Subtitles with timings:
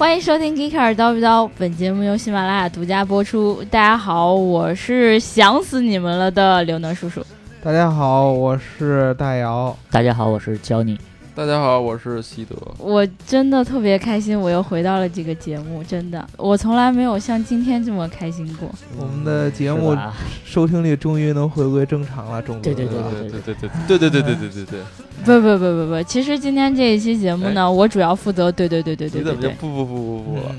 [0.00, 3.62] 欢迎收听《Geeker 叨不叨》，本节目由喜马拉雅独家播出。
[3.64, 7.22] 大家好，我是想死你们了的刘能叔叔。
[7.62, 9.76] 大家好，我是大姚。
[9.90, 10.98] 大家好，我是教你。
[11.40, 12.54] 大家好，我是西德。
[12.76, 18.68] 我真的特别开心，我又回到了这个节目，真的，我从来没有像今天这么开心过。
[18.98, 19.96] 我们的节目
[20.44, 24.80] 收听率终于能回归正常了，中对对对对对对对对对对对对对对。
[25.24, 29.22] 不不不不不，其实今天这一期节目呢，我主要负责对对对对对对。
[29.22, 30.54] 你怎么就不不不不不了？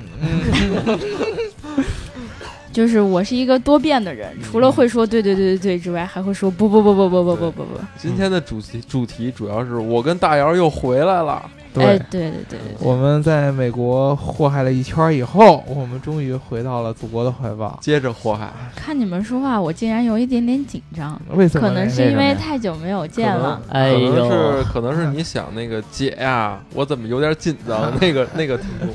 [2.72, 7.80] 就是我是一个多变的人，除了会说对对对对对之外，还会说不不不不不不不不不。
[7.98, 11.44] 今天的主题主题主要是我跟大姚又回来了。
[11.74, 18.52] 对对对对，我们在美国祸害了一圈以后，我们终于回到了祖国的怀抱，接着祸害。
[18.76, 21.18] 看你们说话，我竟然有一点点紧张。
[21.34, 21.66] 为什么？
[21.66, 23.62] 可能是因为太久没有见了。
[23.70, 27.90] 哎呦，可能是可能是你想那个姐呀，我怎么有点紧张？
[28.02, 28.90] 那个那个听众。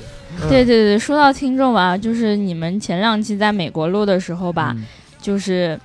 [0.49, 4.77] 对对对，说到听众吧，就是你们前两期在美国录的时候吧，
[5.21, 5.79] 就是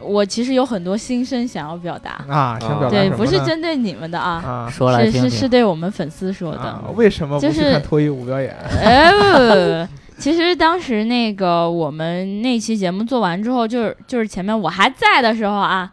[0.00, 6.80] 我其实有很多心声想要表达啊，想表达对，不是针对你们的啊，说来是是是对我们粉丝说的。
[6.94, 8.54] 为什么不去看脱衣舞表演？
[8.82, 9.10] 哎，
[10.18, 15.90] 其实当时那个我们那期节目做完之后，就是就是前面我还在的时候啊，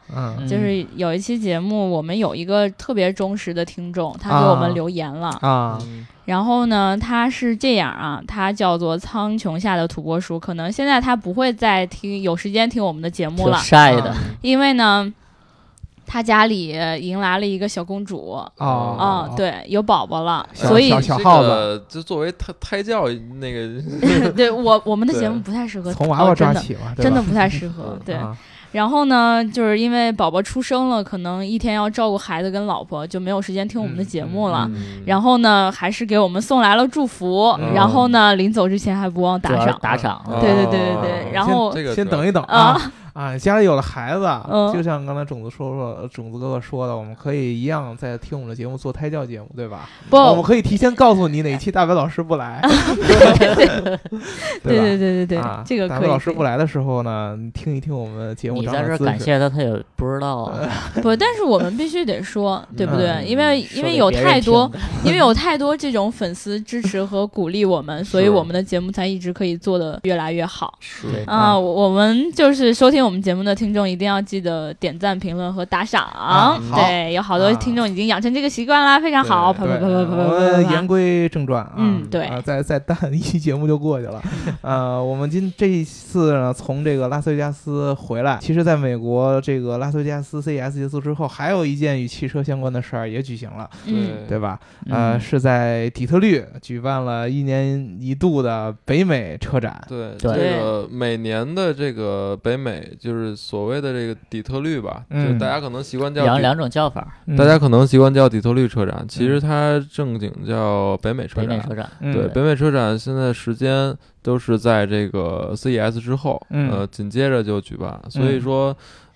[0.47, 5.79] 就是有一期节目，我们有一个特别忠实的听众，他给我们留言了啊。
[6.25, 15.11] 然后呢，他是这样啊，他叫做苍穹下的土拨鼠，可能现在他不会再听，有时间听我们的节目了，晒的，因为呢，
[16.11, 23.07] 他家里迎来了一个小公主，哦，嗯，对，有宝宝了，所以小耗子就作为胎胎教
[23.39, 23.81] 那个，
[24.35, 28.17] 对我我们的节目不太适合从娃娃抓起嘛，真的不太适合， 对。
[28.73, 34.69] 然后呢，就是因为宝宝出生了，可能一天要照顾孩子跟老婆，就没有时间听我们的节目了。
[35.05, 37.53] 然后呢，还是给我们送来了祝福。
[37.75, 40.21] 然后呢，临走之前还不忘打赏，打赏。
[40.39, 41.31] 对对对对对。
[41.33, 42.57] 然后先等一等啊。
[42.57, 42.91] 啊，
[43.39, 44.25] 家里有了孩子，
[44.73, 49.89] 就像刚才种子说说，种子哥哥说的，我们可以一样在听我们的节目做胎教节目，对吧？
[50.09, 52.61] 不，我们可以提前告诉你哪期大白老师不来，
[54.63, 58.61] 对对对对对对，这个大白老师不来的时候呢，你听一听我们节目。
[58.61, 60.69] 你在这感谢他，他也不知道啊。
[61.01, 63.25] 不，但是我们必须得说，对不对？
[63.25, 64.71] 因为因为有太多，
[65.03, 70.77] 因为有太多这种粉丝支持和鼓励我们，所以我们的节目才一直可以做的越来越好。
[70.79, 73.00] 是啊，我们就是收听。
[73.01, 76.61] 我们节目的听众一定要记得点赞、评论和打赏。
[76.73, 79.51] 对，有好多听众已经养成这个习惯啦，非常好。
[79.51, 80.71] 啪啪啪啪啪啪。
[80.71, 84.21] 言归正传啊，嗯，对，再再 淡一期节目就过去了。
[84.61, 94.59] 呃，我们今这一次呢，从这个拉斯维加斯回来，其实在美国这个拉斯维加斯 CES 结束之后，还有一件与汽车相关的事儿也举行了，对对吧？
[94.89, 99.81] 呃，是在底特律举办了一年一度的北美车展。
[99.87, 102.90] 对，这个每年的这个北美。
[102.99, 111.47] 就是所谓的这个底特律吧，就大家可能习惯叫两两种叫法，大家可能习惯叫底特律车展，其实它正经叫北美车展。
[111.47, 117.99] 北美车展，对，北美车展现在时间都是在这个 CES 之后，呃，紧接着就举办。
[118.09, 118.75] 所以说，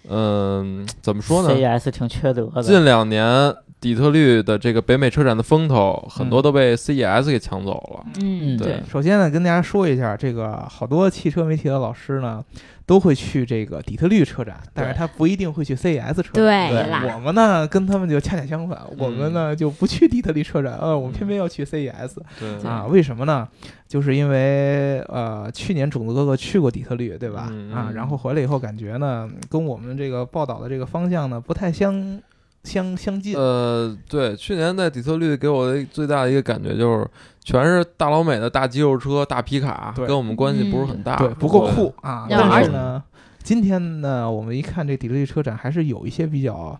[0.09, 2.61] 嗯，怎么说呢？CES 挺缺德的。
[2.61, 8.05] 近两年底特律的这个北美车展的风头，很多都被 CES 给抢走了。
[8.21, 8.81] 嗯，对。
[8.89, 12.43] 首先呢，跟大家说一下，这个好多汽车媒体的老师呢。
[12.85, 16.33] 都会去这个底特律车展，但是他不一定会去 CES 车展。
[16.33, 22.17] 对我们呢跟他们就恰恰相反，我们呢就不去底特律车展，呃，我们偏偏要去 CES。
[22.39, 23.47] 对啊，为什么呢？
[23.87, 27.51] 就是因为呃，去年种子哥哥去过底特律，对吧？
[27.73, 32.19] 啊，然后回来以后感觉呢，跟我们这个报道的这个方向呢不太相
[32.65, 33.37] 相相近。
[33.37, 37.07] 呃，对，去年在底特律给我的最大的一个感觉就是。
[37.45, 42.25] 全是大老美的大肌肉车、大皮卡，跟我们关系不是很大，对，不够酷啊。
[42.27, 43.03] 但是呢，
[43.43, 46.75] 今天呢，我们一看这底特律车展，还是有一些比较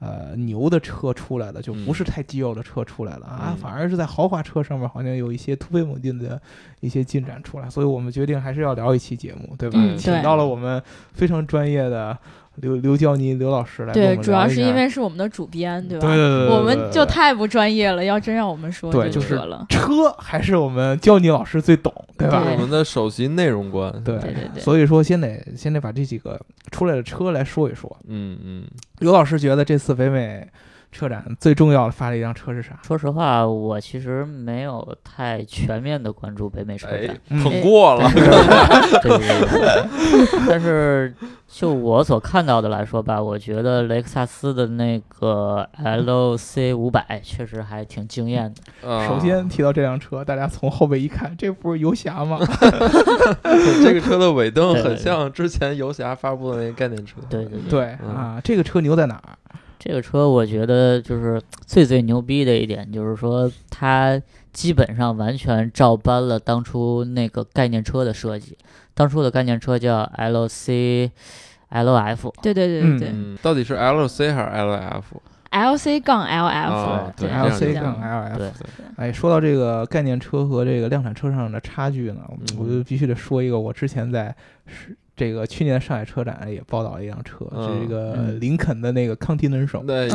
[0.00, 6.42] 呃牛的车出来的，就不是太肌肉的车出来了啊，反而是在豪华车上面好像有一些突飞猛进的
[6.80, 9.78] 一些进展出来，所以我们决定还是要聊一期节目，对吧？
[9.96, 10.82] 请到了我们
[11.12, 12.18] 非常专业的。
[12.60, 16.06] 刘刘教你刘老师来对，主要是因为是我们的主编，对吧？
[16.06, 18.04] 对对对，我们就太不专业了。
[18.04, 19.66] 要真让我们说，对，就是了。
[19.68, 22.42] 车还是我们教你老师最懂，对吧？
[22.52, 24.62] 我们的首席内容官，对对对。
[24.62, 26.40] 所以说，先得先得把这几个
[26.70, 27.96] 出来的车来说一说。
[28.06, 28.64] 嗯嗯。
[29.00, 30.46] 刘老师觉得这次北美
[30.90, 32.78] 车展最重要的发了一辆车是啥？
[32.82, 38.10] 说实话，我其实没有太全面的关注北美车展，捧过了。
[38.10, 40.48] 对对对。
[40.48, 41.14] 但是
[41.46, 49.06] 就我所看到的来说吧，我觉得雷克萨斯的那个 LC 五百确实还挺惊艳的。
[49.06, 52.38] 首先提到这辆车，大家从后背一看，这不是游侠吗？
[53.84, 57.16] 这个车的尾灯很像之前游侠发布的那个概念车。
[57.28, 59.36] 对对对啊，这个车牛在哪儿？
[59.78, 64.20] 这个车我觉得就是最最牛逼的一点，就是说它
[64.52, 68.58] 基本上完全照搬了当初那个概念车的设计。
[68.94, 71.12] 当初的概念车叫 L C
[71.68, 72.34] L F。
[72.42, 73.36] 对对对对对。
[73.40, 77.12] 到底是 L C 还是 L F？L C 杠 L F。
[77.16, 78.38] 对，L C 杠 L F。
[78.38, 78.50] 对。
[78.96, 82.20] 哎，说到这个概念车和这个量产车上的差距呢，
[82.58, 84.34] 我就必须得说一个，我之前在
[84.66, 84.96] 是。
[85.18, 89.84] 这个去年上海车展也报道了一辆车，是这个林肯的那个 Continental。
[89.84, 90.08] 对，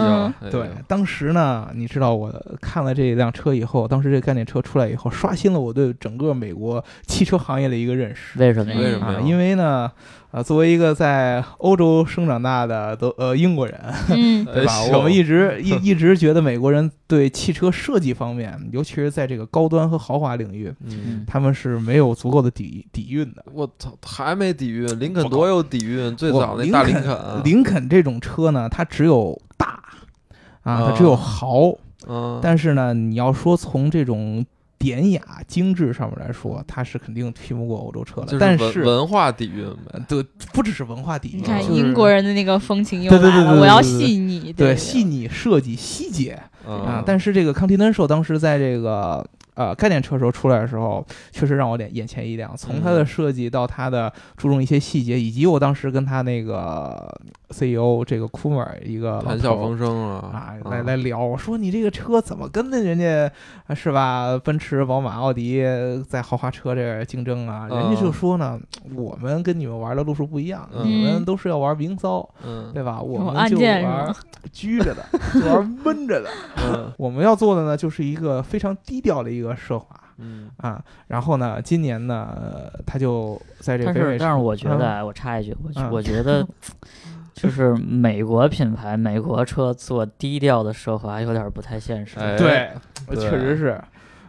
[0.50, 8.40] 对，当时呢，你知道我看了这辆车以后，当时这概念车出来以后，刷新了我对整个美国汽车行业的一个认识。
[8.40, 8.74] 为什么？
[8.74, 9.22] 为什么？
[9.22, 9.92] 因为呢。
[10.34, 13.80] 啊，作为一个在欧洲生长大的德呃英国人，
[14.52, 14.82] 对吧？
[14.92, 20.74] 我们一直 一一直觉得美国人对汽车设计方面，尤其是在这个高端和豪华领域，
[21.28, 23.46] 他们是没有足够的底底蕴的。
[23.54, 24.88] 我操，还没底蕴？
[25.00, 26.16] 林肯多有底蕴？
[26.16, 29.80] 最早那大林肯，林肯这种车呢，它只有大
[30.64, 31.72] 啊，它只有豪，
[32.42, 34.44] 但是呢，你要说从这种。
[34.78, 38.38] 典雅精致上面来说，它是肯定拼不过欧洲车的。
[38.40, 39.74] 但是文化底蕴，
[40.08, 40.24] 对，
[40.54, 41.40] 不只是文化底蕴。
[41.40, 47.04] 你看英国人的那个风情又来了，我要细腻，对细腻设计细节啊。
[47.06, 49.26] 但是这个 Continental 当时在这个。
[49.56, 52.58] 呃，概念车时候出来的时候，确实让我眼眼前一亮。
[52.58, 57.08] 从它的设计到它的注重一些细节，以及我当时跟他那个
[57.54, 63.32] CEO 这个库莫尔一个谈笑风生啊啊，来来聊，我说你这个车怎么跟那人家
[63.74, 64.38] 是吧？
[64.44, 65.64] 奔驰、宝马、奥迪
[66.10, 67.68] 在豪华车这竞争啊？
[67.70, 68.60] 人家就说呢，
[68.94, 72.30] 我们跟你们玩的路数不一样，你们都是要玩明骚，
[72.74, 73.02] 对吧？
[73.02, 74.14] 我们就玩
[74.52, 75.06] 拘着的，
[75.40, 76.30] 就玩闷着的。
[76.98, 79.54] 我们要做的呢，就是一个非常低调的一个。
[79.54, 82.36] 奢华，嗯啊，然后呢，今年呢，
[82.86, 83.94] 他就在这个。
[83.94, 86.46] 但是，但是我觉得，我插一句，我我觉得，
[87.34, 92.18] 就是美国品牌、美国车做低调的奢华，有点不太现实。
[92.38, 92.72] 对，
[93.16, 93.82] 确实是。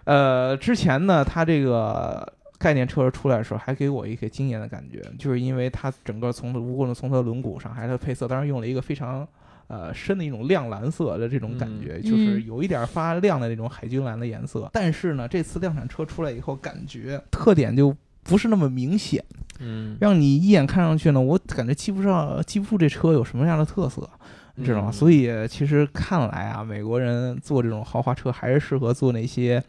[0.05, 2.27] 呃，之前呢，它这个
[2.59, 9.27] 概念车出来的时候，还给我一个惊艳的感觉，就是因为它整个从无论从它的轮毂上，还是它的配色，当然用了一个非常。
[9.67, 14.69] 呃，深的一种亮蓝色的这种感觉，就是有一点发亮的那种海军蓝的颜色。
[14.75, 19.25] 但是呢，这次量产车出来以后，感觉特点就不是那么明显，
[19.61, 24.09] 嗯，让你一眼看上去呢，我感觉记不上记不住这车有什么样的特色，
[24.57, 24.91] 你知道吗？
[24.93, 29.63] 所以其实看来啊，美国人做这种豪华车还是适合做那些，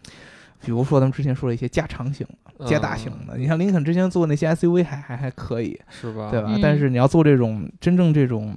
[0.63, 2.25] 比如说咱们之前说的一些加长型
[2.57, 3.37] 的、加大型的。
[3.37, 6.29] 你像林肯之前做那些 SUV 还还还可以，是吧？
[6.31, 6.57] 对吧？
[6.61, 8.55] 但是你要做这种真正这种。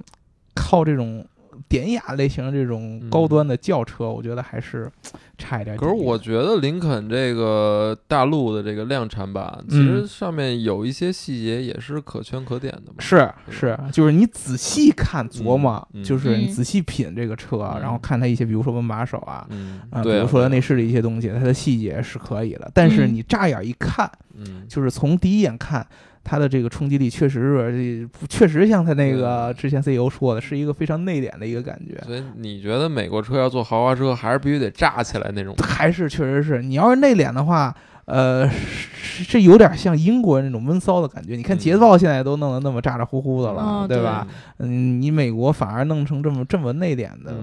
[0.60, 1.24] 靠这种
[1.68, 4.90] 典雅类型的这种高端的轿车，我觉得还是
[5.36, 5.76] 差一点。
[5.76, 12.94] 可是我觉得林肯这个大陆的这个量产版，其实上面有一些细节也是可圈可点的嘛。
[12.98, 19.46] 是是，就是你仔细看琢磨，就是你仔细品这个车，然后看它一些，比如说门把手啊，
[19.90, 22.70] 啊，比如说内饰的一些东西，它的细节是可以的。
[22.74, 25.86] 但是你乍眼一看，嗯，就是从第一眼看。
[26.24, 31.98] 它的这个冲击力确实是，确实像他那个之前 CEO 说的，是一个非常内敛的一个感觉。
[32.06, 35.54] 所以你觉得美国车要做豪华车，还是必须得炸起来那种？
[35.58, 37.74] 还是确实是，你要是内敛的话。
[38.08, 41.36] 呃，是有点像英国人那种闷骚的感觉。
[41.36, 44.26] 你看捷豹现在都弄得那么咋咋呼呼的了，对吧？
[44.56, 47.34] 嗯，你美国反而弄成这么这么内敛的，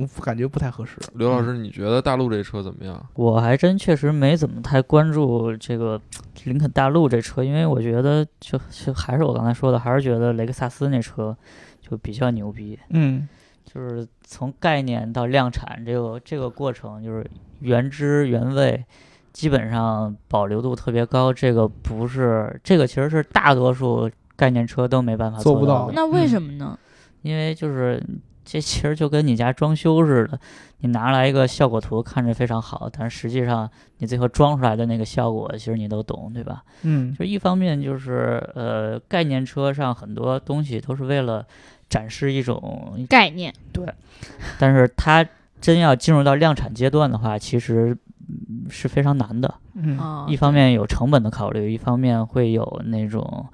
[0.00, 0.96] 我感觉不太合适。
[1.14, 3.00] 刘老师，你觉得大陆这车怎么样？
[3.14, 6.00] 我还真确实没怎么太关注这个
[6.46, 11.36] 林肯大陆这车，因为我觉得就就还是我刚才说的，还是觉得雷克萨斯那车
[11.80, 12.76] 就比较牛逼。
[12.90, 13.28] 嗯，
[13.64, 17.24] 就是从概念到量产这个这个过程，就是
[17.60, 18.84] 原汁原味。
[19.32, 25.90] 基本上保留度特别高，这个不是这个，其实是大多数概念车都没办法做不到。
[25.94, 26.78] 那为什么呢？
[27.22, 28.02] 因为就是
[28.44, 30.38] 这其实就跟你家装修似的，
[30.80, 36.62] 你拿来一个效果图看着非常好，但实际上你最后装出来的那个效果，其实你都懂，对吧？
[36.82, 41.46] 嗯，就一方面就是呃，概念车上很多东西都是为了
[41.88, 43.86] 展示一种概念，对。
[44.58, 45.26] 但是它
[45.60, 47.96] 真要进入到量产阶段的话，其实。
[48.70, 49.96] 是非常难的，嗯，
[50.28, 53.46] 一方面有成本的考虑，一方面会有那种，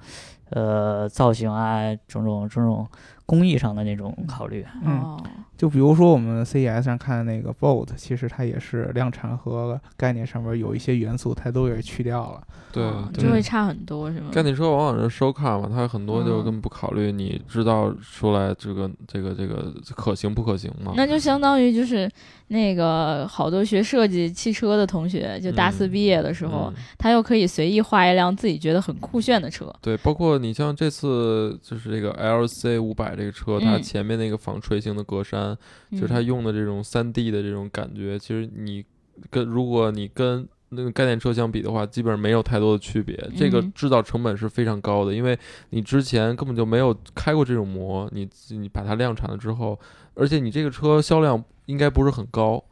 [0.49, 2.87] 呃，造型啊，种种种种
[3.25, 4.65] 工艺上的那种考虑。
[4.83, 5.17] 嗯。
[5.59, 12.41] 就比如说我们 CES 上看的那个 Bolt，其实它也是量产和概念上面有一些元素，它都给去掉了。
[12.71, 14.29] 对，就会差很多，是吗？
[14.31, 20.93] 概念车往往是收看嘛，它有很多就根本不考虑，你知道出来这个这个这个可行不可行嘛？
[20.95, 22.09] 那就相当于就是
[22.47, 29.69] 那个好多学设计汽车的同学，就大四毕业的时候，他又可以随意画一辆自己觉得很酷炫的车。
[29.81, 35.48] 对，包括你像这次就是这个 LC 五百这个车，它前面那个纺锤形的格栅。
[35.91, 38.83] 就是它用的这种三 D 的这种感觉，其实你
[39.29, 43.15] 跟如果你跟那个概念车相比的话，基本上没有太多的区别。
[43.35, 45.37] 这个制造成本是非常高的，因为
[45.71, 49.79] 你之前根本就没有开过这种模，你你把它量产了之后，
[50.13, 52.63] 而且你这个车销量应该不是很高，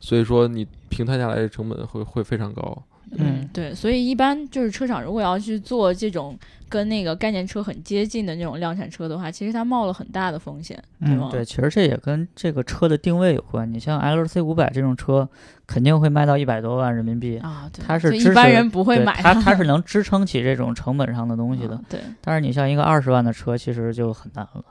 [0.00, 2.82] 所以说你平摊下来的成本会会非常高。
[3.18, 6.36] 嗯，对，所以一般就是车厂如果要去做这种
[6.68, 11.28] 跟那个概念车很接近的那种量产车的话，其实它冒了很大的风险，对吗？
[11.30, 13.70] 对，其实这也跟这个车的定位有关。
[13.72, 15.28] 你像 L C 五百这种车，
[15.66, 21.80] 肯定会卖到一百多万人民币啊，它是一般人不会买，它它是能支撑起这种成本上的东西的。
[21.88, 24.64] 对，但是你像一个二十万的车，其实就很难了。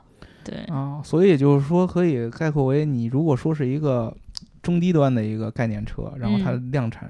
[0.44, 4.14] 对啊，所以就是说，可以概括为，你如果说是一个。
[4.64, 7.08] 中低端的一个概念车，然后它量产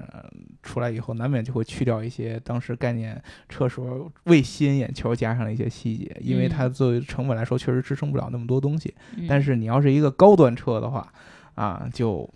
[0.61, 8.93] 出来以后，难免就会去掉一些当时概念车时候为吸引眼球加上的一些细节，因为它作为成本来说，确实支撑不了那么多东西。
[9.27, 11.11] 但是你要是一个高端车的话，
[11.55, 12.29] 啊，就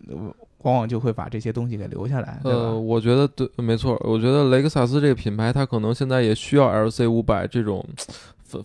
[0.59, 2.39] 往往就会把这些东西给留下来。
[2.45, 7.85] 呃，我觉得对，没错，我觉得雷克萨斯这个品牌，它可能现在也需要 LC 五百这种。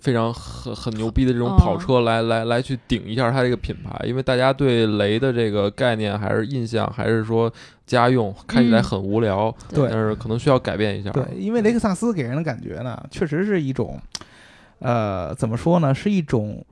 [0.00, 7.52] 非常很很牛逼的这种跑车来来来去顶一下它这个品牌，因为大家对雷的这个概念还是印象还是说
[7.86, 11.10] 家用，看起来很无聊，对，但是可能需要改变一下。
[11.10, 14.00] 对，因为雷克萨斯给人的感觉呢，确实是一种，
[14.78, 16.64] 呃，怎么说呢，是一种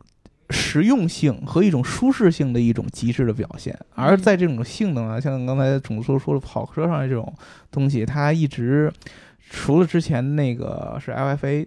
[0.50, 3.78] 实用性和一种舒适性的一种极致的表现。
[3.94, 7.32] 而在这种性能啊，像刚才总说说的跑车上的这种
[7.70, 8.90] 东西，它一直
[9.50, 11.66] 除了之前那个是 LFA。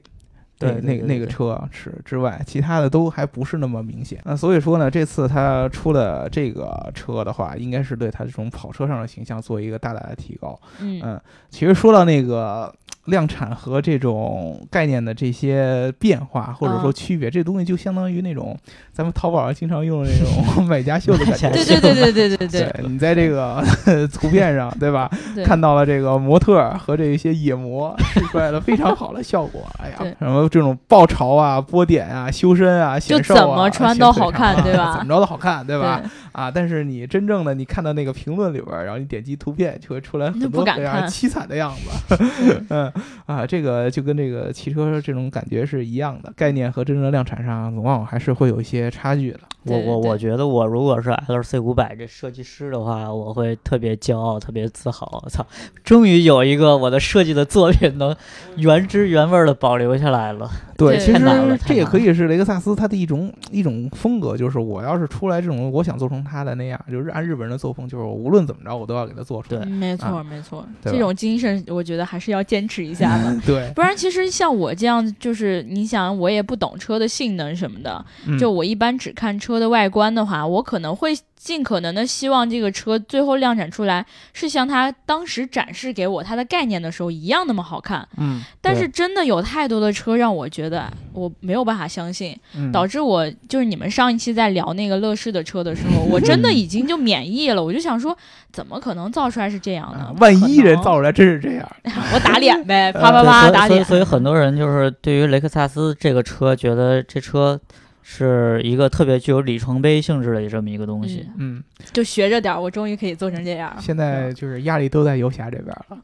[0.71, 4.19] 对，那个那个车是之外，其他的都还不是那么明显。
[4.25, 10.59] 那所以说呢，这次他出了这个车的话，应该是对他这种跑车上的形象做一个大大的提高。
[10.79, 11.19] 嗯，
[11.49, 12.73] 其实说到那个。
[13.05, 18.57] 量产和这种概念的这些变化或者说区别，这东西就相当于那种
[18.91, 21.49] 咱们淘宝上经常用的那种 买家秀的感觉。
[21.51, 22.85] 对对对对对对对。
[22.87, 23.63] 你在这个
[24.11, 25.09] 图片上，对吧？
[25.45, 29.61] 看到了这个模特和这些野模试出来了非常好的效果。
[29.77, 34.97] 哎呀，什么这种爆潮啊、波点啊、修身啊、显瘦啊，怎么穿都好看，对吧？
[34.97, 36.01] 怎么着都好看，对吧？
[36.35, 42.17] 啊，但是你真正的你看到那个评论里边，然后你点击图片，就会出来很多非常凄惨的样子。
[42.69, 42.91] 嗯。
[43.25, 49.39] 啊，这个就跟这个汽车这种感觉是一样的，概念和真正的量产上，往往还是会有一些差距的。
[49.63, 55.21] 我我我觉得，我如果是 L C 五百这设计师的话，我会特别骄傲，特别自豪。
[55.23, 55.43] 我操，
[55.83, 58.15] 终于有一个我的设计的作品能
[58.57, 60.47] 原汁原味的保留下来了。
[60.77, 61.19] 对，其实
[61.65, 69.63] 这也可以是雷克萨斯它的一种一种风格，就是我要是出来这种，我想做成它的那样，就是按日本人的作风，就是我无论怎么着，我都要给他做出来。
[69.65, 73.39] 没错，没错，这种精神我觉得还是要坚持一下的。
[73.45, 78.03] 对，不然其实像我这样，就是你想，我也不懂车的性能什么的，
[78.39, 81.15] 就我一般只看车的外观的话，我可能会。
[81.37, 88.07] 尽可能的希望这个车最后量产出来是像它当时展示给我它的概念的时候一样那么好看。
[88.17, 92.35] 嗯，但是真的有太多的车让我觉得我没有办法相信，
[92.73, 97.63] 导致我就是你们上一期在聊那个乐视的车的时候， 我真的已经就免疫了。
[97.63, 98.17] 我就想说，
[98.51, 100.15] 怎么可能造出来是这样呢？
[100.19, 101.75] 万一人造出来真是这样，
[102.13, 103.83] 我打脸呗， 啪啪啪打脸。
[103.85, 107.59] 所以很多人就是对于雷克萨斯这个车，觉得这车。
[108.07, 113.75] 是一个特别具有里程碑性质的这么一个东西，嗯，就学着点，我终于可以做成这样。
[113.79, 115.97] 现在就是压力都在游侠这边了，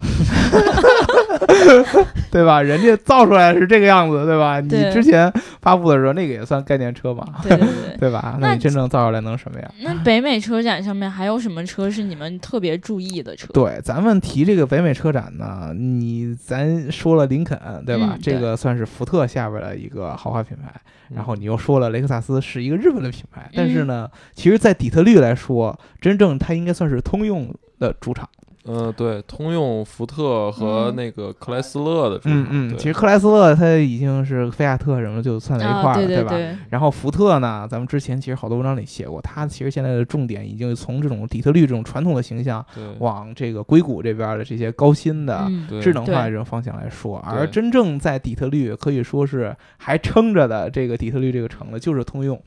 [2.31, 2.60] 对吧？
[2.60, 4.60] 人家造出来是这个样子，对吧？
[4.60, 5.31] 你之前
[5.62, 8.36] 发布的时候，那个也算概念车嘛，对对对， 对吧？
[8.41, 9.72] 那你真正造出来能什么样？
[9.84, 13.48] 那北美车展上面还有什么车是你们特别注意的车？
[13.53, 18.17] 对，咱们提这个北美车展呢，你咱说了林肯，对吧？
[18.20, 20.74] 这个算是福特下边的一个豪华品牌。
[21.13, 28.27] 然后你又说了雷克萨斯是一个日本的品牌，但是呢，其实，在底特律来说，真正它应该算是通用的主场。
[28.65, 36.36] 嗯，对，通用、福特和那个克莱斯勒的，嗯嗯，其实克莱斯勒它已经是菲亚特什么就算在一块儿了，对吧？
[36.70, 42.63] 然后福特呢，咱们之前其实好多文章里写过，它其实现在的重点已经从这种底特律这种传统的形象，
[43.00, 45.50] 往这个硅谷这边的这些高新的
[45.82, 52.39] 智能化这种方向来说，而真正在底特律可以说是还撑着的这个底特律这个城呢，就是通用。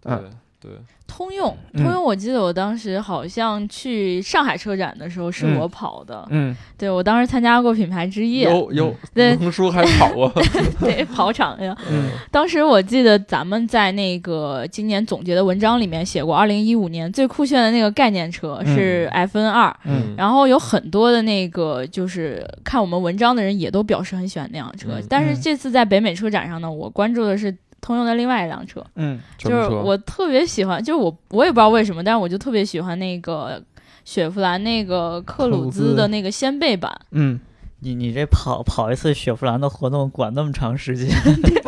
[0.00, 0.12] 对
[0.60, 0.70] 对。
[1.08, 10.30] 通用，通用，我记得我当时好像去上海车展的时候是我跑的，嗯，对我当时参加过品牌之夜，有有，对，能叔还跑过，
[10.80, 11.74] 对，跑场呀。
[11.88, 27.56] 嗯，当时我记得咱们在那个今年总结的文章里面写过，二零一五年最酷炫的那个概念车是 F N 二，嗯，然后有很多的那个就是看我们文章的人也都表示很喜欢那辆车，但是这次在北美车展上呢，我关注的是。
[27.86, 33.62] 通用的另外一辆车，嗯，就是我特别喜欢，就是我我也不知道为什么，但是我就特别喜欢那个
[34.04, 36.92] 雪佛兰那个克鲁兹的那个掀背版。
[37.12, 37.38] 嗯，
[37.78, 41.08] 你你这跑跑一次雪佛兰的活动管那么长时间，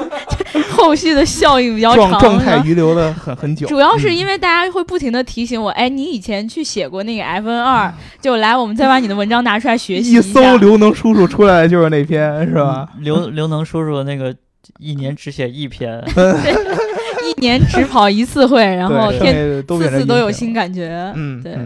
[0.74, 3.68] 后续的效应比较长，状态遗留的很很久。
[3.68, 12.88] 主要是因为大家会不停的提醒我，哎，你以前去写过那个 F N 二，就来我们再把你的文章拿出来学习一搜刘能叔叔出来就是那篇，是吧？
[12.98, 14.34] 刘刘能叔叔那个。
[14.78, 16.02] 一年只写一篇，
[17.24, 21.12] 一年只跑一次会，然后天次次都有新感觉。
[21.16, 21.56] 嗯，对。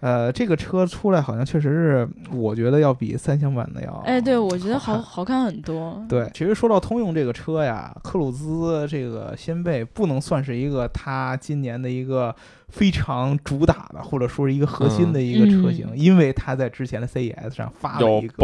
[0.00, 6.04] 呃，这个车出来好像确实是，我觉得要比三厢版的要哎，对我觉得好好看很多。
[6.08, 12.34] 对，其实说到通用这个车呀，克鲁兹这个掀背不能算是一个它今年的一个。
[12.68, 18.36] 非常主打的，或者说是一个核心的一个车型，因为它在之前的 CES 上发了一个，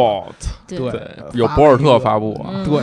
[0.68, 2.32] 对，有博尔特发布，
[2.64, 2.82] 对，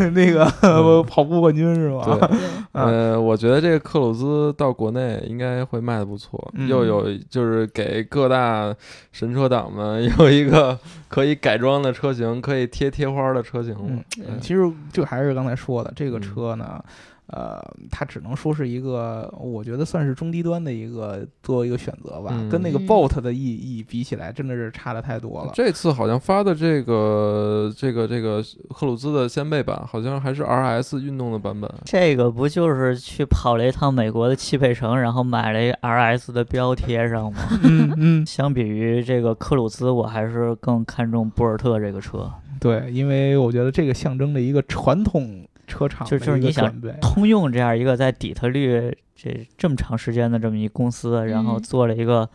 [0.12, 0.44] 那个
[1.04, 2.04] 跑步冠军是吧？
[2.20, 2.38] 对，
[2.72, 8.74] 呃，我觉得这个克鲁兹到国内应该会卖的不错，又有就是给各大
[9.12, 10.78] 神车党们有一个
[11.08, 13.74] 可以改装的车型，可以贴贴花的车型。
[14.18, 16.82] 嗯，其实这还是刚才说的这个车呢。
[17.28, 25.50] 呃，它只能说是一个，我觉得算是中低端的一个做一个选择吧，跟那个 Bolt 的意义比起来，真的是差的太多了。
[25.54, 31.70] 这次好像发的这个这个这个赫鲁兹的掀背版，好像还是 RS 运动的版本。
[31.84, 37.40] 这个不就是去跑了一趟美国的汽配城，然后买了一 RS 的标贴上吗？
[37.62, 38.26] 嗯嗯。
[38.26, 42.30] 相比于这个克鲁兹，我还是更看重博尔特这个车。
[42.60, 45.46] 对，因为我觉得这个象征着一个传统。
[45.68, 52.28] 车厂就就是你想通用这样一个在底特律这这么长时间的这么一公司，然后做了一个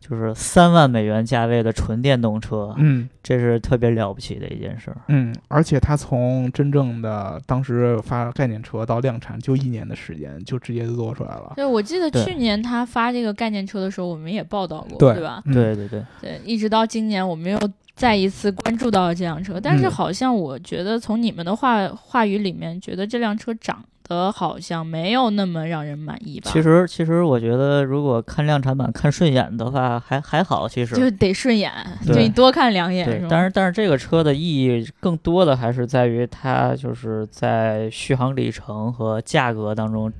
[0.00, 11.52] 就是三万美元价位的纯电动车，嗯，这是特别了不起的一件事儿，嗯，而且它从真正的当时发概念车到量产就一年的时间，就直接就做出来了。
[11.56, 15.42] 对，我记得去年他发这个概念车的时候，我们也报道过，对吧？
[15.46, 17.58] 对对对对，一直到今年，我们又。
[17.98, 26.48] 再一次关注到了这辆车，但是好像我觉得从你们的话话语里面，觉得这辆车长得好像没有那么让人满意吧？
[26.52, 30.68] 其实，其实我觉得如果看量产版看顺眼的话，还还好。
[30.68, 31.72] 其实就得顺眼，
[32.06, 33.04] 就你多看两眼。
[33.04, 40.12] 对，但是但是这个车的意义更多的还是在于它就是在续航里程和价格当中。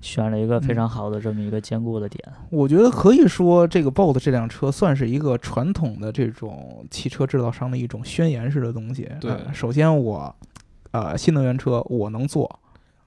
[0.00, 9.10] 选了一个非常好的这么一个兼顾的点，我觉得可以说这个 Bolt 这辆车算是一个传统的这种汽车制造商的一种宣言式的东西。
[9.20, 10.34] 对，首先我，
[10.92, 12.58] 呃，新能源车我能做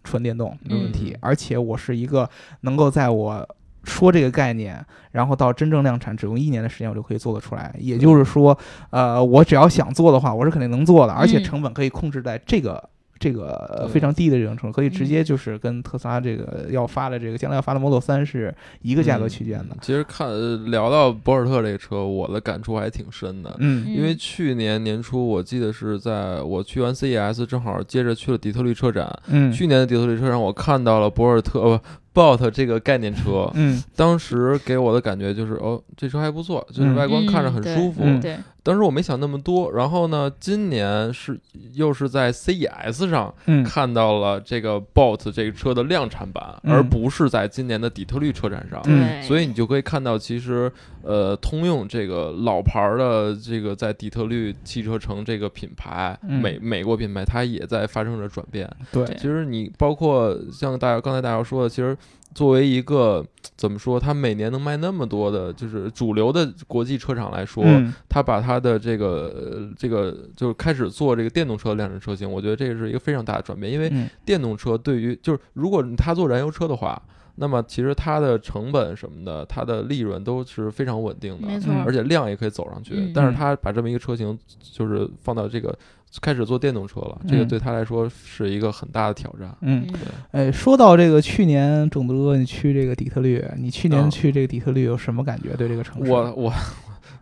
[0.03, 2.29] 纯电动没问题，而且我是一个
[2.62, 3.47] 能够在我
[3.84, 7.73] 说这个概念，然后到真正量产只用一年的时间我就可以做得出来。
[7.79, 8.56] 也就是说，
[8.91, 12.89] 呃，我只要想做的话，我是肯定能做的，而且成本可以控制在这个。
[13.23, 19.77] 这个非常低的这种程度，可以直接就是跟特斯拉这个要发的这个将来要发的 Model 三是一个价格区间的。
[19.81, 20.27] 其实看
[20.69, 23.55] 聊到博尔特这个车，我的感触还挺深的。
[23.59, 29.09] 嗯，因为去年年初，我记得是在我去完 CES，正好接着去了底特律车展。
[29.27, 31.79] 嗯，去年的底特律车展，我看到了博尔特。
[32.13, 38.04] Bolt 这个概念车，嗯，当时给我的感觉就是，哦，这车还不错，就是外观看着很舒服。
[38.21, 39.71] 对，当时我没想那么多。
[39.71, 41.39] 然后呢，今年是
[41.73, 43.34] 又是在 CES 上
[43.65, 48.82] 看到了这个 Bolt 这个车的量产版，而不是在今年的底特律车展上。
[49.23, 50.71] 所以你就可以看到，其实
[51.02, 58.69] 呃，通用这个老牌的这个在底特律汽车城这个品牌，美美国品牌，它也在发生着转变。
[58.91, 61.97] 对，其实你包括像大家刚才大家说的，其实。
[62.34, 63.24] 作为一个
[63.56, 67.63] 怎么说，它每年能卖那么多的，就是主流的国际车厂来说，
[68.10, 73.72] 它把它的这个这个就是开始做这个电动车的量产车型，我觉得这个是一个非常大的转变。
[73.72, 73.92] 因为
[74.26, 77.00] 电动车对于就是如果它做燃油车的话，
[77.36, 83.12] 那么其实它的成本什么的，它的利润都是非常稳定的，没错，而且量也可以走上去。
[83.13, 85.78] 但是它把这么一个车型就是放到这个。
[86.21, 89.56] 开始做电动车了，这个对他来说是一个很大的挑战。
[89.62, 89.86] 嗯，
[90.32, 95.56] 哎，说到这个，去年种子哥你去这个底特律，你去年去这个底特律有什么感觉？
[95.56, 96.12] 对这个城市？
[96.12, 96.54] 我我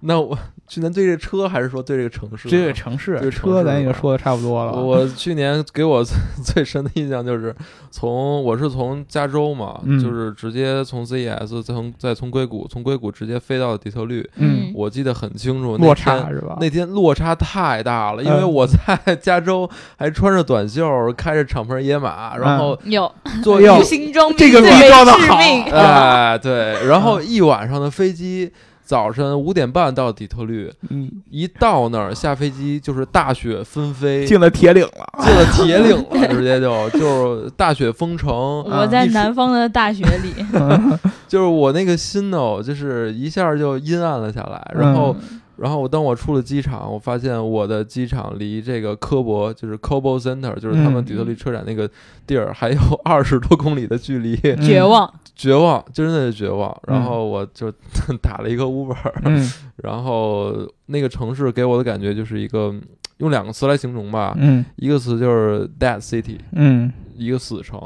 [0.04, 0.38] 那我
[0.68, 2.50] 去年对这车还是说对这个城市？
[2.50, 4.72] 对这个城市，车咱已经说的差不多了。
[4.72, 6.04] 我去年给我
[6.44, 7.56] 最深的印象就是，
[7.92, 14.28] 从我是从加州嘛，就是直接从 CES 再从再从硅谷，从硅谷直接飞到底特律。
[14.38, 16.58] 嗯，我记得很清楚，落差是吧？
[16.60, 23.12] 那天落差太大了，因为我在加州还穿着短袖，开着敞篷野马，然后有
[23.44, 25.36] 做有新装，这个比较的好。
[25.36, 28.52] 哎，对，然后一晚上的飞机。
[28.92, 38.30] 早晨五点半到底特律，嗯，一到那儿下飞机就是大雪纷飞，进了铁岭了，进了铁岭了， 直接就就是大雪封城。
[38.30, 40.46] 我在南方的大雪里，
[41.26, 44.72] 就是我那个心呢，就是一下就阴暗了下来。
[44.78, 45.16] 然后，
[45.62, 51.90] 然后我当我出了机场，我发现我的机场离这个科博，就是 Cobo Center，就是他们底特律车展那个
[52.26, 55.14] 地儿，还有 二十多公里的距离，绝望。
[55.36, 56.76] 绝望，真的是绝望。
[56.88, 57.72] 然后我就
[58.22, 58.96] 打了一个 Uber，
[59.78, 60.54] 然后
[60.88, 62.74] 那个城市给我的感觉就是一个
[63.18, 64.36] 用两个词来形容吧，
[64.76, 66.38] 一个词就是 Dead City，
[67.16, 67.80] 一个死城，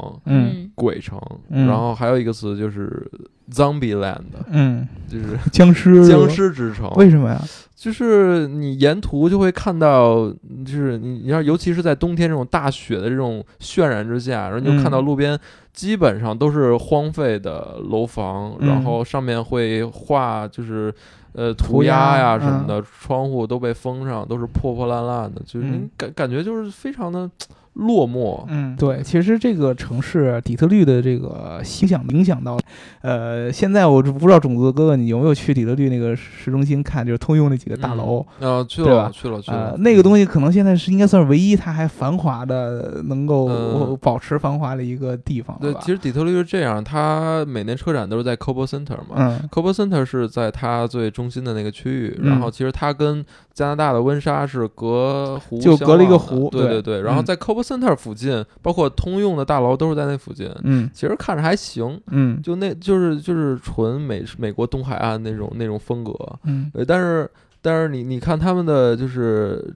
[0.74, 1.18] 鬼城。
[1.50, 3.10] 然后还有一个词就是
[3.50, 6.90] Zombie Land，嗯，就是僵尸僵尸之城。
[6.96, 7.40] 为什么呀？
[7.76, 10.28] 就是你沿途就会看到，
[10.64, 15.38] 就是你你要尤其是在冬天这种大雪的这种渲染之下，然后你就看到路边
[15.74, 20.92] 基本上都是荒废的楼房，然后上面会画就是
[21.34, 27.30] 呃涂鸦呀什么的，窗户都被封上，都是破破烂烂的，就是你感感觉就是非常的。
[27.76, 32.58] 落寞，嗯，对，其实这个城市底特律的这个影响影响到，
[33.02, 45.58] 呃，现在我不知道种子哥哥你有没有去底特律那个市中心看，就是通用那几个大楼，啊，去了，去了，去了，那个东西可能现在是应该算是唯一它还繁华的，能够保持繁华的一个地方。
[45.60, 53.24] 对，其实底特律是这样，它每年车展都是在 Cobo Center 嘛，嗯，Cobo Center 是在它最中心的那个区域，然后其实它跟
[53.56, 60.46] 加拿大的温莎是隔湖，就隔了一个湖，对对对，然后在 Cobo Center 附近，包括通用的大楼都是在那附近。
[60.62, 61.98] 嗯，其实看着还行。
[62.08, 66.12] 嗯，就那就是就是纯美美国东海岸那种那种风格。
[66.44, 67.30] 嗯，但是
[67.62, 69.74] 但是你你看他们的就是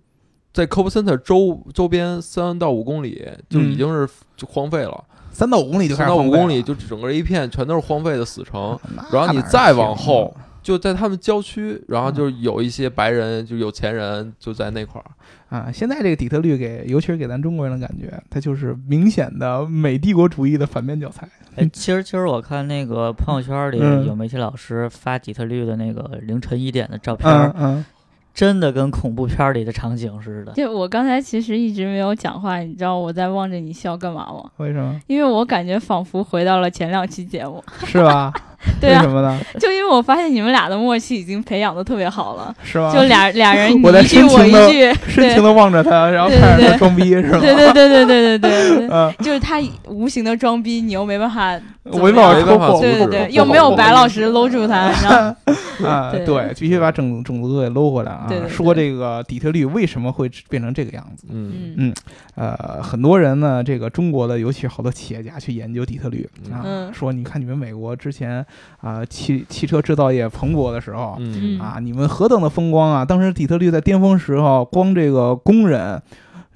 [0.52, 5.02] 在 Cobo Center 周周边三到五公里就已经是就荒废了。
[5.32, 8.78] 三到五公里就三到五公里就整个一片全都是荒废的死城。
[9.10, 10.36] 然后你再往后。
[10.62, 15.72] 就在他们郊区，然后就有一些白人，就有钱人就在那块儿啊。
[15.72, 21.28] 现在这个底特律给，尤其是给咱中国人的感觉，它就是明显的美帝国主义的反面教材。
[21.56, 27.84] 哎，其实其实我看那个朋友圈里有媒体老师发底特律的那个凌晨一点的照片，嗯，
[28.32, 30.52] 真的跟恐怖片里的场景似的。
[30.52, 34.50] 就我刚才其实一直没有讲话，你知道我在望着你笑干嘛吗？
[34.58, 35.00] 为什么？
[35.08, 38.32] 因为我感觉仿佛回到了前两期节目，是吧？
[38.80, 39.38] 对啊，什么呢？
[39.58, 42.92] 就因为我发现你们俩的默契已经培养的特别好了，是吧？
[42.92, 47.38] 就俩俩人 你一句我一句，深情的望着他，然后看着他装逼，是吧？
[47.40, 58.28] 对对对对对对对，嗯，就是他无形的装逼，你又没办法，没办法对对对，又没有白老师搂住他， 然后啊，对，必须把种种子给搂回来啊！
[58.48, 61.24] 说这个底特律为什么会变成这个样子？
[61.30, 61.94] 嗯嗯，
[62.34, 68.44] 呃，很多人呢，这个中国的，尤其好多企业家去研究底特律啊，说你看你们美国之前。
[68.80, 73.04] 啊，汽汽车制造业蓬勃的时候，嗯啊，你们何等的风光啊！
[73.04, 76.02] 当时底特律在巅峰时候，光这个工人。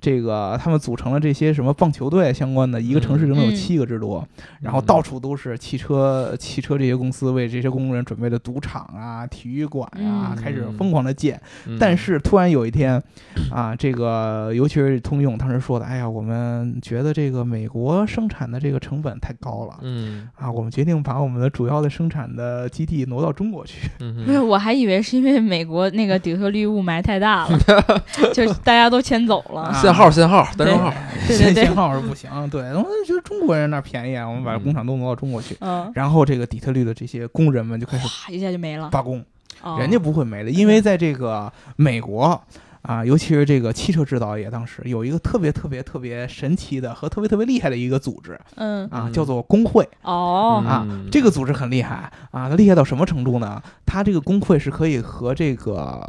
[0.05, 4.23] 这个他们组成了这些什么棒球队相关的一个城市，整整有七个之多，
[4.61, 11.41] 然后到处都是汽车，汽车这些公司为这些工人准备的赌场啊、体育馆啊，开始疯狂的建。
[11.81, 13.03] 但是突然有一天，
[13.51, 23.89] 啊，这个尤其是通用当时说的，哎呀，我们觉得这个美国生产的这个成本太高了，嗯，啊，我们决定把我们的主要的生产的基地挪到中国去。
[23.99, 27.59] 不是，我还以为是因为美国那个底特律雾霾太大了，
[28.35, 29.73] 就大家都迁走了。
[29.95, 30.93] 号限号单双号，
[31.29, 32.29] 限 限号是不行。
[32.51, 35.57] 对，我们觉得中国人那便宜啊，我们把工厂都挪到中国去。
[35.61, 39.25] 嗯，然后这个底特律的这些工人们就开始一下就没了罢工。
[39.79, 42.39] 人家不会没了，因为在这个美国
[42.83, 48.39] 啊，尤其是这个汽车制造业，当时有一个特别特别特别神奇的和特别特别厉害的一个组织。
[48.57, 49.89] 嗯啊，叫做工会。
[50.03, 53.63] 哦啊，这个组织很厉害啊，它厉害到什么程度呢？
[53.87, 56.07] 它这个工会是可以和这个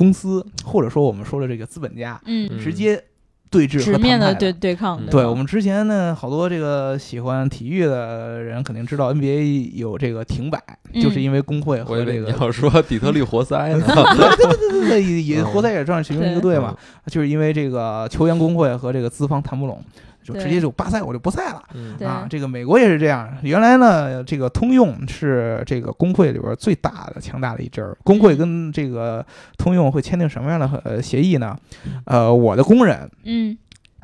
[0.00, 3.04] 公司，或者说我们说的这个资本家，嗯，直接。
[3.52, 10.62] 对峙直面的对对抗，对我们之前呢，好多这个喜欢体育的人肯定知道 NBA 有这个停摆，
[11.02, 12.30] 就是因为工会和这个。
[12.30, 13.82] 你要说底特律活塞呢？
[13.84, 19.82] 对对对对对，也活塞也算是其中一个队嘛，就是因为这个球员工会和这个资方谈不拢。
[20.22, 21.62] 就直接就罢赛，我就不赛了。
[22.06, 23.28] 啊，这个美国也是这样。
[23.42, 27.96] 原来呢，这个通用是这个工会里边最大的、强大的一支儿。
[28.04, 29.24] 工会跟这个
[29.56, 31.56] 通用会签订什么样的呃协议呢？
[32.04, 33.56] 呃，我的工人，嗯，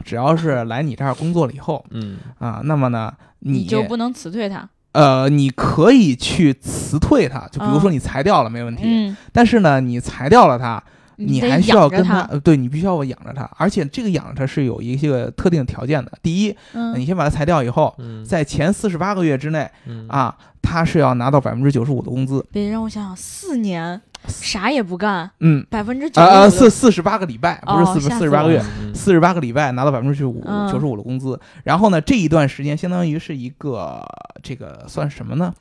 [0.05, 4.69] 只要是来你这儿工作了以后，嗯啊，那么呢，你就不能辞退他。
[4.93, 10.83] 呃，你可以去辞退他，就比如说你裁掉了没问题，但是呢，你裁掉了他，
[11.17, 16.13] 你还需要跟他，对你必须要养着他，而且这个养着他是有一些个特定条件的。
[16.23, 16.57] 第一，
[16.95, 19.71] 你先把他裁掉以后，在前四十八个月之内，
[20.09, 22.45] 啊，他是要拿到百分之九十五的工资。
[22.53, 24.01] 别让我想想，四年。
[24.29, 28.61] 啥也不干，嗯，百分之九啊四四十八个礼拜，不是四四十八个月，
[28.93, 31.39] 四十八个礼拜拿到百分之九五九十五的工资。
[31.63, 34.05] 然后呢，这一段时间相当于是一个
[34.43, 35.55] 这个算什么呢？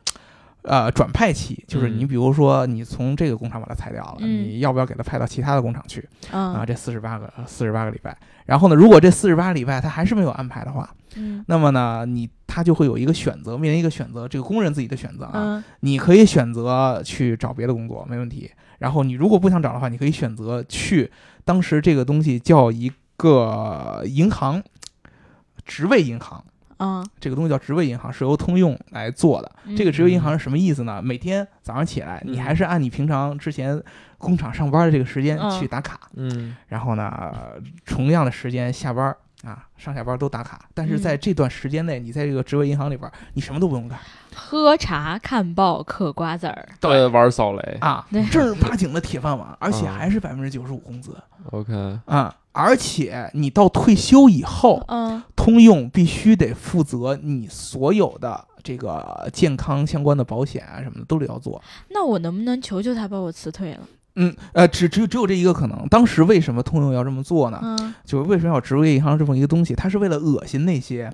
[0.67, 6.07] 呃，转派期，就是你比如说你从这个工厂把它裁掉了，你要不要给他派到其他的工厂去？
[6.31, 8.17] 啊，这四十八个四十八个礼拜。
[8.45, 18.51] 然后呢，如果这四十八个礼拜他还是没有安排的话，嗯，那么呢，你他就会有一个选择，面临一个选择，这个工人自己的选择啊，你可以选择去找别的工作，没问题。
[18.79, 21.09] 然后你如果不想找的话，你可以选择去
[21.43, 24.61] 当时这个东西叫一个银行，
[25.65, 26.43] 职位银行
[26.77, 29.51] 啊，这个东西叫职位银行，是由通用来做的。
[29.75, 31.01] 这个职位银行是什么意思呢？
[31.01, 33.81] 每天早上起来，你还是按你平常之前
[34.17, 37.31] 工厂上班的这个时间去打卡，嗯，然后呢，
[37.85, 40.59] 同样的时间下班啊，上下班都打卡。
[40.73, 43.97] 但是在这段时间内，你在这个职位银行里边，你什么都不用干。
[44.35, 51.15] 喝茶、看报、嗑瓜子儿，对，玩扫雷啊，正儿八经的铁饭碗， 而且还是百分之九十五工资。
[51.51, 51.73] OK，
[52.05, 61.61] 啊，而且你到退休以后，嗯，通用必须得负责你所有的这个健康相关的保险啊什么的都得要做。
[61.89, 63.79] 那我能不能求求他把我辞退了？
[64.15, 65.87] 嗯，呃，只只有只有这一个可能。
[65.89, 67.59] 当时为什么通用要这么做呢？
[67.61, 69.75] 嗯，就是为什么要职业银行这么一个东西？
[69.75, 71.11] 它是为了恶心那些。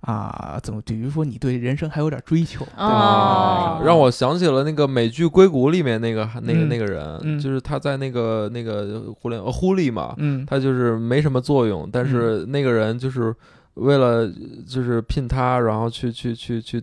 [0.00, 0.80] 啊，怎么？
[0.86, 3.80] 比如说，你对人生还有点追求，对吧？
[3.84, 13.34] 让我想起了那个美剧《硅谷》里面那个那个那个人，就是他在那个那个互联呃互利嘛，嗯，他就是没什么作用，但是那个人就是
[13.74, 14.26] 为了
[14.66, 16.82] 就是聘他，然后去去去去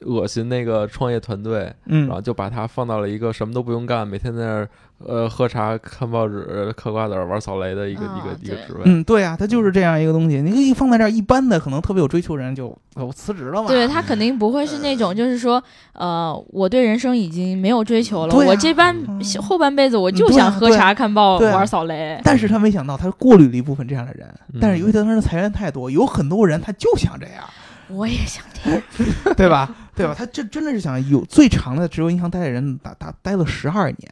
[0.00, 4.68] 恶心那个创业团队，嗯，然后就把他放到了一个什么都不用干，每天在那儿。
[5.04, 8.82] 呃，喝茶、看报纸、嗑瓜子、玩扫雷的一个一个一个职位。
[8.84, 10.40] 嗯，对啊，他就是这样一个东西。
[10.40, 13.68] 你可以放在这儿，一般的可能特别有追求人就我辞职了嘛。
[13.68, 15.62] 对他肯定不会是那种，就是说，
[15.94, 18.96] 呃，我对人生已经没有追求了，我这半
[19.42, 22.18] 后半辈子我就想喝茶、看报、玩扫雷。
[22.22, 24.32] 但是他没想到，他过滤了一部分这样的人。
[24.60, 27.44] 但是由于他当时裁员太多，有很多人他就想这样。
[27.88, 28.82] 我也想这样，
[29.36, 29.68] 对吧？
[29.94, 30.14] 对吧？
[30.16, 34.10] 他这真的是想有最长的直邮银行待的人，打打待了十二年。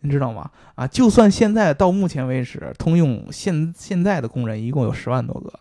[0.00, 0.48] 你知道吗？
[0.76, 5.52] 啊，就算现在到目前为止，通用现现在的工人一共有十万多个，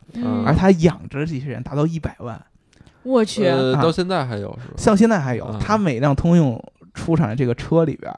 [0.45, 2.39] 而他养着这些人达到一百万。
[3.01, 3.45] 我去，
[3.81, 4.73] 到现在还有是吧？
[4.77, 8.13] 像现在还有，他每辆通用出产的这个车里边，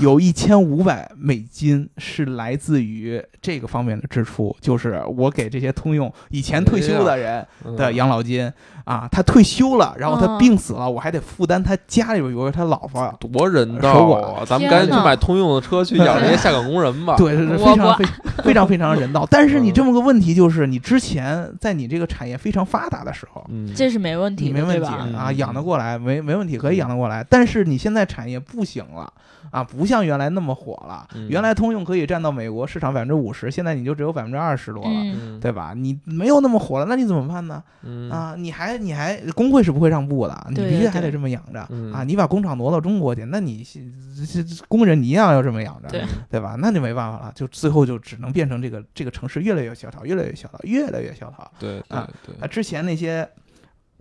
[0.00, 8.52] 有一千五百美金是来自于这个方面的支出，就是我给这些通用以前退休的人的养老金。
[8.84, 14.44] 啊，他退休了，然后他病死了，我还得负担他家里边，比如说他老婆，多人道啊！
[14.44, 17.14] 咱们赶紧去买通用的车，去养这些下岗工人吧。
[17.18, 18.04] 对，非常非
[18.44, 19.26] 非常非常人道。
[19.30, 27.24] 但是你这么个问题就是，你之前在你这个产业非常发达的时候，这是没问题，没问题啊，养得过来，没没问题，可以养得过来。
[27.28, 29.12] 但是你现在产业不行了
[29.50, 31.08] 啊，不像原来那么火了。
[31.28, 35.72] 原来通用可以占到美国市场百分之五十，现在你就只有百分之二十多了，对吧？
[35.74, 37.62] 你没有那么火了，那你怎么办呢？
[38.10, 38.72] 啊，你还。
[38.82, 41.60] 你还工会是不会让步的，你必须还得这么养着
[41.94, 42.02] 啊！
[42.02, 45.88] 你把工厂挪到中国去，那你这工人你一样要这么养着，
[46.28, 46.56] 对吧？
[46.58, 51.52] 那就没办法了，就最后就只能变成这个这个城市越来越萧条，越来越萧条，越来越萧条。
[51.60, 53.28] 对啊，对啊，之前那些。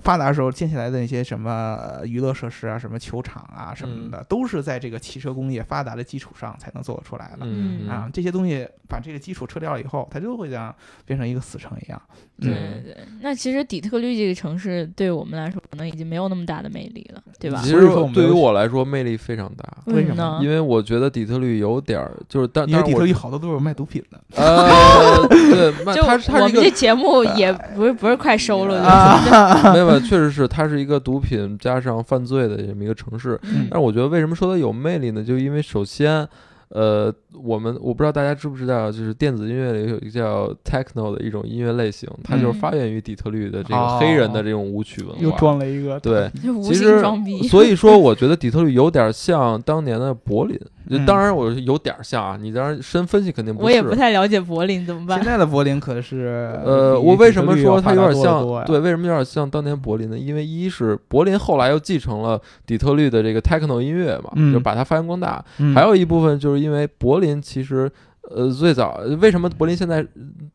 [0.04, 7.46] 发达时候建起来的那些什么娱乐设施啊，什么球场啊什么的，都是在这个汽车工业发达的基础上才能做得出来的。
[7.90, 10.74] 啊，这些东西把这个基础撤掉了以后，它就会像
[11.06, 12.02] 变成一个死城一样。
[12.40, 12.98] 对对对。
[13.22, 17.62] 那其实底特律这个城市对我们来说，可能已经没有那么大的魅力了，对吧？
[17.62, 19.64] 其实对于我来说，魅力非常大。
[19.86, 20.40] 为什么？
[20.42, 24.20] 因为我觉得底特律有点儿，就是但因为底特律好多都是卖毒品的。
[24.36, 28.82] 呃，对， 就我们这节目也不是不是快收了，
[29.74, 30.72] 没有确实是它。
[30.72, 33.38] 是一个毒品加上犯罪的这么一个城市，
[33.70, 35.22] 但是我觉得为什么说它有魅力呢？
[35.22, 36.26] 就因为首先，
[36.70, 45.22] 呃，我们我不知道大家知不知道，就是电子音乐里有一个叫 techno 的一种音乐类型，它就是发源于底特律的这个黑人的这种舞曲文化。
[45.22, 46.32] 又装了一个对，
[46.64, 47.04] 其实
[47.50, 50.58] 所以说我觉得底特律有点像当年的柏林，
[51.06, 53.66] 当然我有点像啊，你当然深分析肯定不是。
[53.66, 55.18] 我也不太了解柏林怎么办？
[55.18, 58.46] 现在的柏林可是呃，我为什么说它有点像？
[58.66, 60.18] 对，为什么有点像当年柏林呢？
[60.18, 65.44] 因为一是柏林后来又继承了底特律的这个 techno 音乐嘛，就把它发扬光大。
[65.74, 67.92] 还有一部分就是因为柏林其实。
[68.36, 70.06] 呃，最早为什么柏林现在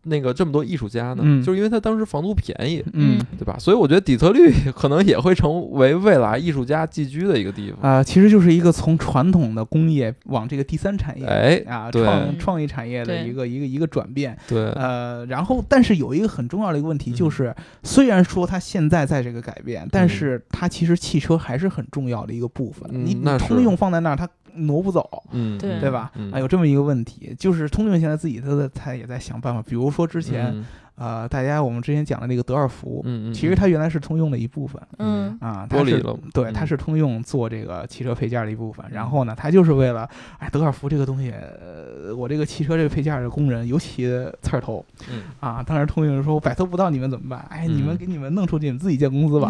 [0.04, 1.22] 那个这么多艺术家呢？
[1.24, 3.56] 嗯，就是因为他当时房租便宜，嗯，对吧？
[3.58, 8.02] 所以我觉得底特律可能也会成为未来艺术家寄居的一个地方啊。
[8.02, 14.36] 其实就是一个从传统的工业往这个第三产业，哎啊，创创意产业的一个一个一个转变。
[14.48, 22.88] 对，呃，然后但是有一个很重要的一个问题，就是虽然说它现在在这个改变，但是它其实汽车还是很重要的一个部分。
[22.92, 24.28] 你通用放在那儿，它。
[24.56, 26.10] 挪不走，嗯，对对吧？
[26.32, 30.64] 啊，有这么一个问题，就是通用现在自己他在他也在想办法，比如说之前。
[30.96, 35.37] 呃，大家我们之前讲的那个德尔福，嗯嗯，其实它原来是通用的一部分，嗯。
[35.40, 38.85] 啊，它是对，它是通用做这个汽车配件的一部分。
[38.90, 44.06] 然后呢，它就是为了，哎，德尔福这个东西，呃，我这个汽车这个配件的工人尤其
[44.40, 45.24] 刺儿头，嗯。
[45.40, 47.44] 啊，当时通用说，我摆脱不到你们怎么办？
[47.50, 49.48] 哎，你们给你们弄出去，你们自己建公司吧。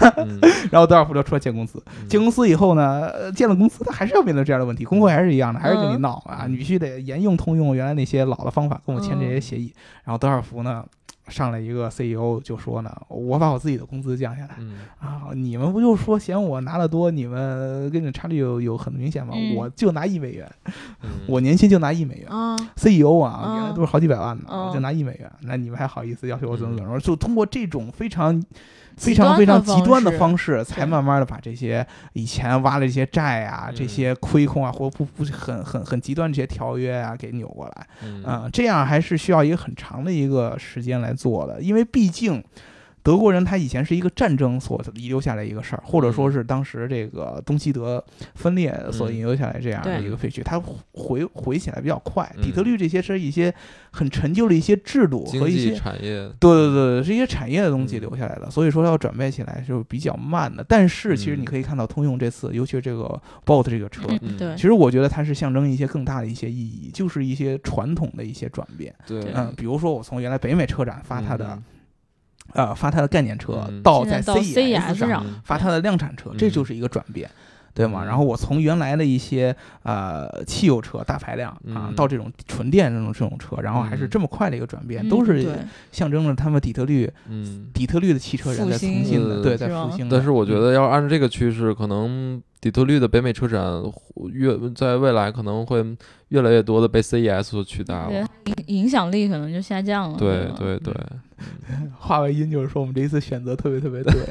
[0.70, 9.72] 然后德尔福就出来建公司，建公司以后呢，建了公司，他还是要面对这样的问题，工会还是一样的，还是跟你闹啊，你必须得沿用通用原来那些老的方法，跟我签这些协议。
[10.04, 10.73] 然后德尔福呢？
[11.28, 14.56] 上来一个 CEO 就说呢，我把我自己的工资降下来，
[14.98, 19.34] 啊，你们不就说嫌我拿的多，你们跟你差距有有很明显吗？
[19.56, 20.50] 我就拿一美元，
[21.26, 22.28] 我年薪就拿一美元
[22.76, 27.00] ，CEO 啊，原来都是好几百万呢，就拿一美元，那你们还好意思要求我怎么怎么？
[27.00, 28.42] 就通过这种非常。
[28.96, 37.86] 非常非常极端的方式，才慢慢的把这些以前挖的这些债啊、这些亏空啊，或不不很很很极端这些条约啊，给扭过来。
[38.02, 42.42] 嗯，这样还是需要一个很长的一个时间来做的，因为毕竟。
[43.04, 48.02] 德国人他以前是一个战争所遗留下来一个事儿，或者说是当时这个东西德
[48.34, 50.58] 分裂所遗留下来这样的一个废墟，它
[50.92, 52.26] 回回起来比较快。
[52.42, 53.54] 底特律这些是一些
[53.90, 60.64] 很陈旧的一些制度和一些产业，对对对，是一些产业的东西留下来的，所以说要转变起来就比较慢的。
[60.66, 68.94] 但是其实你可以看到通用这次，尤其是这个 Bolt 这个车，对，其实我觉得它是象征一些更大的一些意义，就是一些传统的一些转变。
[69.06, 71.62] 对，嗯，比如说我从原来北美车展发它的。
[72.52, 77.28] 呃，发它的概念车到在 CES 上发它的量产车，这就是一个转变，
[77.74, 78.04] 对吗？
[78.04, 85.48] 然后我从原来的一些呃汽油车大排量啊，到这种纯电这种这种车，然后还是这么快的一个转变，都是
[85.90, 87.10] 象征着他们底特律，
[87.72, 90.08] 底特律的汽车人在重新的对在复兴。
[90.08, 93.62] 但是我觉得要按照这个趋势，可能底特律的北美车展
[94.32, 95.84] 越在未来可能会
[96.28, 98.26] 越来越多的被 CES 所取代了，
[98.66, 100.16] 影影响力可能就下降了。
[100.18, 100.94] 对对对。
[101.98, 104.14] 话外音就是说，我们这一次选择特别特别对，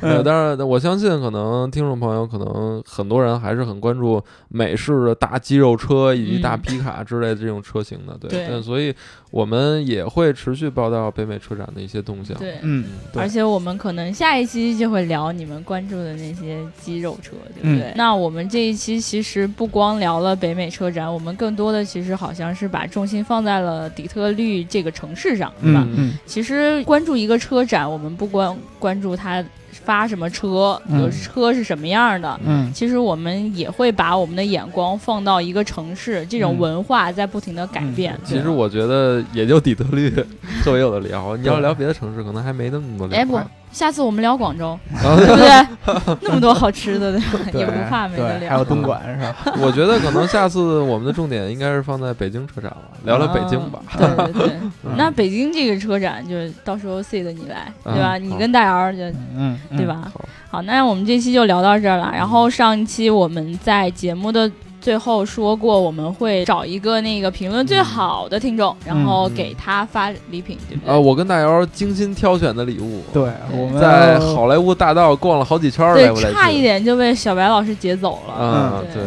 [0.00, 8.94] 呃， 但是，我相信可能听众朋友可能很多人还是很关注美式的大肌肉车以及大皮卡之类的这种车型的，对，但所以
[9.30, 17.92] 我们也会持续报道北美车展的一些动向，对，嗯，而且我们可能下一期就会聊你们关注的那些肌肉车，对不对？
[17.96, 24.60] 那我们这一期其实不光聊了北美车展，我们更多的其实好像是把重心放在了底特律。
[24.70, 25.86] 这个城市上，对吧？
[25.96, 38.18] 嗯，其实关注一个车展，我们不光关注它发什么车，有车是什么样的，嗯，其实我们也会把我们的眼光放到一个城市，这种文化在不停的改变。
[38.24, 40.10] 其实我觉得也就底特律
[40.62, 43.18] 特别有的聊，你要聊别的城市，可能还没那么多聊。
[43.18, 43.38] 哎不。
[43.72, 46.18] 下次我们聊广州， 对不对？
[46.22, 47.12] 那么多好吃的，
[47.54, 48.50] 也不怕没得聊。
[48.50, 49.54] 还有东莞是吧？
[49.62, 53.80] 我觉得可能下次我们的重点应该是放在北京车展了，聊聊北京吧。
[53.96, 54.60] 对对对，
[54.96, 58.18] 那北京这个车展就到时候 C 的你来，对吧？
[58.18, 58.98] 你跟大姚就，
[59.36, 60.12] 嗯，对吧？
[60.50, 62.10] 好，那我们这期就聊到这儿了。
[62.12, 64.50] 然后上一期我们在节目的。
[64.80, 70.92] 最后说过，我们会找一个那个评论最好的听众，然后给他发礼品，对不对？
[70.92, 78.34] 呃，我跟大姚精心挑选的礼物，对，我们在好莱坞大道逛了好几圈儿，对，差一点就被小白老师劫走了。
[78.40, 79.02] 嗯，对，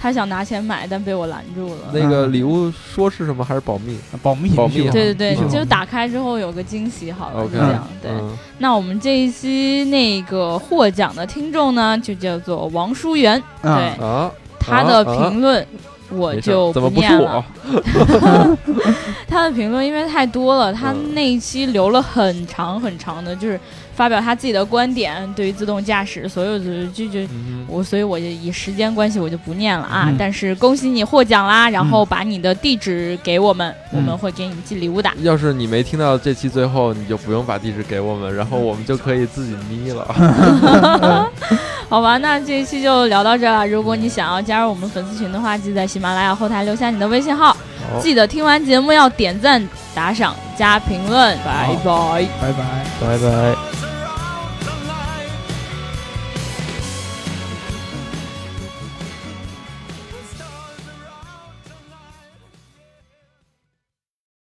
[0.00, 1.80] 他想拿钱买，但被我拦住了。
[1.92, 3.44] 那个礼物说是什么？
[3.44, 3.98] 还是保密？
[4.22, 4.88] 保密，保密。
[4.90, 7.86] 对对对，就打开之后有个惊喜，好了，这样。
[8.00, 8.10] 对，
[8.58, 14.30] 那我们这一期那个获奖的听众呢，就叫做王淑媛，对啊。
[14.58, 15.66] 他的评论
[16.10, 17.44] 我就不念了。
[19.28, 23.60] 他的评论因为太多了，他那一期留了很长很长的，就是
[23.98, 27.18] 发表他自己的观点，对于自动驾驶所有的就就
[27.66, 30.08] 我，所以我就以时间关系我就不念了啊。
[30.16, 35.10] 但是恭喜你获奖啦，然后把你的地址给我们，我们会给你寄礼物的。
[35.22, 40.06] 要是你没听到这期最后，你就不用把地址给我们，然后我们就可以自己眯了。
[41.90, 43.66] 好吧，那这一期就聊到这了。
[43.66, 47.56] 如果你想要加入我们粉丝群的话，记得在喜马拉雅后台留下你的微信号。
[48.00, 51.36] 记得听完节目要点赞、打赏、加评论。
[51.38, 53.87] 拜拜，拜拜，拜拜。